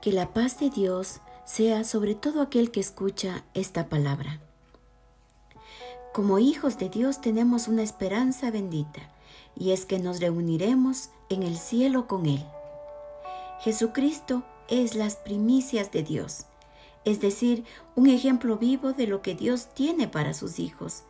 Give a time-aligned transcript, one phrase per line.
[0.00, 4.40] Que la paz de Dios sea sobre todo aquel que escucha esta palabra.
[6.14, 9.12] Como hijos de Dios tenemos una esperanza bendita,
[9.54, 12.44] y es que nos reuniremos en el cielo con Él.
[13.60, 16.46] Jesucristo es las primicias de Dios,
[17.04, 21.02] es decir, un ejemplo vivo de lo que Dios tiene para sus hijos.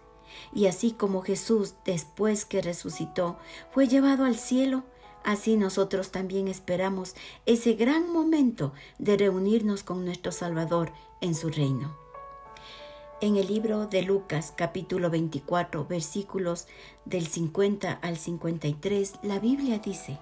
[0.53, 3.39] Y así como Jesús, después que resucitó,
[3.71, 4.85] fue llevado al cielo,
[5.25, 7.15] Así nosotros también esperamos
[7.47, 11.97] ese gran momento de reunirnos con nuestro Salvador en su reino.
[13.21, 16.67] En el libro de Lucas capítulo 24 versículos
[17.05, 20.19] del 50 al 53, la Biblia dice,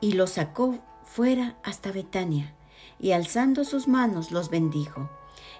[0.00, 2.56] Y los sacó fuera hasta Betania,
[2.98, 5.08] y alzando sus manos los bendijo.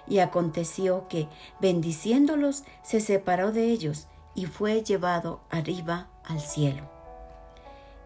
[0.05, 1.29] Y aconteció que,
[1.61, 6.94] bendiciéndolos, se separó de ellos y fue llevado arriba al cielo.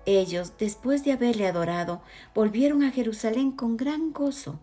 [0.05, 2.01] Ellos, después de haberle adorado,
[2.33, 4.59] volvieron a Jerusalén con gran gozo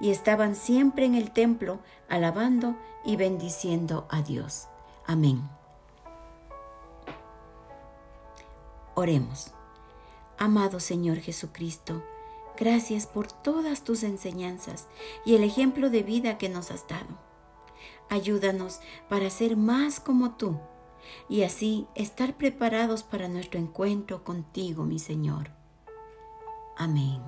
[0.00, 4.68] y estaban siempre en el templo alabando y bendiciendo a Dios.
[5.06, 5.48] Amén.
[8.94, 9.52] Oremos.
[10.38, 12.02] Amado Señor Jesucristo,
[12.58, 14.86] gracias por todas tus enseñanzas
[15.24, 17.18] y el ejemplo de vida que nos has dado.
[18.10, 20.58] Ayúdanos para ser más como tú
[21.28, 25.50] y así estar preparados para nuestro encuentro contigo, mi Señor.
[26.76, 27.22] Amén.